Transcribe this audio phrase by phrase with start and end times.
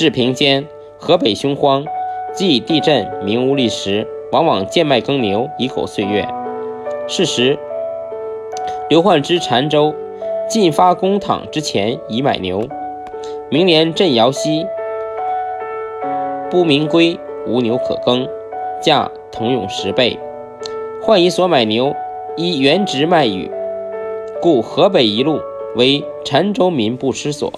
[0.00, 1.84] 治平间，河北凶荒，
[2.32, 6.26] 既地震，民无立时，往往贱卖耕牛以苟岁月。
[7.06, 7.58] 是时，
[8.88, 9.94] 刘焕之澶州，
[10.48, 12.66] 进发公帑之前已买牛。
[13.50, 14.66] 明年镇瑶溪，
[16.50, 18.26] 不明归，无牛可耕，
[18.80, 20.18] 价腾涌十倍。
[21.02, 21.94] 患以所买牛，
[22.38, 23.50] 依原值卖与，
[24.40, 25.40] 故河北一路
[25.76, 27.52] 为澶州民不失所。